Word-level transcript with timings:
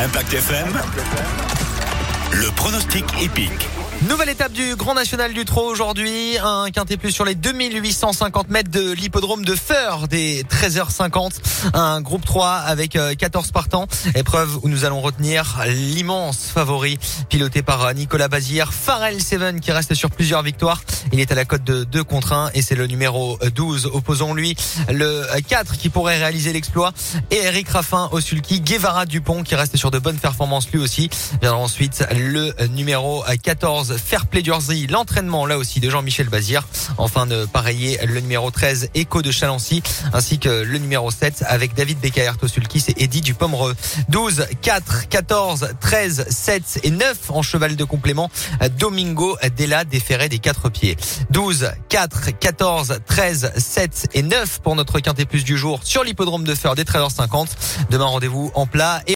Impact 0.00 0.32
FM. 0.32 0.68
Le 2.32 2.50
pronostic 2.52 3.04
épique. 3.20 3.68
Nouvelle 4.06 4.28
étape 4.28 4.52
du 4.52 4.76
Grand 4.76 4.94
National 4.94 5.34
du 5.34 5.44
Trot 5.44 5.66
aujourd'hui. 5.66 6.38
Un 6.40 6.70
quintet 6.70 6.96
plus 6.96 7.10
sur 7.10 7.24
les 7.24 7.34
2850 7.34 8.48
mètres 8.48 8.70
de 8.70 8.92
l'hippodrome 8.92 9.44
de 9.44 9.56
Feur 9.56 10.06
des 10.06 10.44
13h50. 10.44 11.40
Un 11.74 12.00
groupe 12.00 12.24
3 12.24 12.48
avec 12.48 12.92
14 13.18 13.48
euh, 13.48 13.52
partants. 13.52 13.88
Épreuve 14.14 14.60
où 14.62 14.68
nous 14.68 14.84
allons 14.84 15.00
retenir 15.00 15.58
l'immense 15.66 16.46
favori 16.46 16.96
piloté 17.28 17.62
par 17.62 17.86
euh, 17.86 17.92
Nicolas 17.92 18.28
Bazir. 18.28 18.72
Farrell 18.72 19.20
Seven 19.20 19.58
qui 19.58 19.72
reste 19.72 19.94
sur 19.94 20.12
plusieurs 20.12 20.44
victoires. 20.44 20.80
Il 21.12 21.18
est 21.18 21.32
à 21.32 21.34
la 21.34 21.44
cote 21.44 21.64
de 21.64 21.82
2 21.82 22.04
contre 22.04 22.34
1 22.34 22.50
et 22.54 22.62
c'est 22.62 22.76
le 22.76 22.86
numéro 22.86 23.36
12. 23.52 23.90
Opposons 23.92 24.32
lui 24.32 24.54
le 24.92 25.26
4 25.48 25.76
qui 25.76 25.88
pourrait 25.88 26.18
réaliser 26.18 26.52
l'exploit 26.52 26.92
et 27.32 27.38
Eric 27.42 27.68
Raffin 27.70 28.08
au. 28.12 28.20
Guevara 28.20 29.06
Dupont 29.06 29.42
qui 29.42 29.56
reste 29.56 29.76
sur 29.76 29.90
de 29.90 29.98
bonnes 29.98 30.18
performances 30.18 30.70
lui 30.70 30.78
aussi. 30.78 31.10
Viendra 31.40 31.58
ensuite 31.58 32.06
le 32.12 32.54
numéro 32.68 33.24
14 33.42 33.87
Fairplay 33.96 34.42
Jersey, 34.44 34.86
l'entraînement 34.88 35.46
là 35.46 35.58
aussi 35.58 35.80
de 35.80 35.90
Jean-Michel 35.90 36.28
Bazir. 36.28 36.66
Enfin 36.96 37.26
de 37.26 37.44
pareiller 37.46 37.98
le 38.04 38.20
numéro 38.20 38.50
13 38.50 38.90
Echo 38.94 39.22
de 39.22 39.30
Chalancy 39.30 39.82
ainsi 40.12 40.38
que 40.38 40.48
le 40.48 40.78
numéro 40.78 41.10
7 41.10 41.44
avec 41.46 41.74
David 41.74 41.98
Becaert 42.00 42.36
au 42.42 42.48
sulky, 42.48 42.80
c'est 42.80 43.00
Eddie 43.00 43.20
du 43.20 43.34
Pomereux. 43.34 43.74
12, 44.08 44.46
4, 44.62 45.08
14, 45.08 45.68
13, 45.80 46.26
7 46.28 46.80
et 46.82 46.90
9 46.90 47.30
en 47.30 47.42
cheval 47.42 47.76
de 47.76 47.84
complément. 47.84 48.30
Domingo 48.78 49.36
Della 49.56 49.84
déféré 49.84 50.28
des 50.28 50.38
quatre 50.38 50.68
pieds. 50.68 50.96
12, 51.30 51.70
4, 51.88 52.38
14, 52.38 52.98
13, 53.06 53.52
7 53.56 54.08
et 54.14 54.22
9 54.22 54.60
pour 54.60 54.76
notre 54.76 55.00
quintet 55.00 55.24
plus 55.24 55.44
du 55.44 55.56
jour 55.56 55.80
sur 55.84 56.04
l'hippodrome 56.04 56.44
de 56.44 56.54
Feur 56.54 56.74
des 56.74 56.84
13h50. 56.84 57.48
Demain 57.90 58.06
rendez-vous 58.06 58.50
en 58.54 58.66
plat 58.66 59.00
et 59.06 59.06